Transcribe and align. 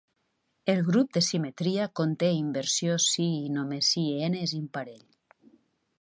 El 0.71 0.79
grup 0.87 1.11
de 1.17 1.21
simetria 1.25 1.85
conté 1.99 2.31
inversió 2.37 2.95
si 3.09 3.29
i 3.45 3.55
només 3.59 3.93
si 3.97 4.07
n 4.31 4.45
és 4.47 4.59
imparell. 4.65 5.07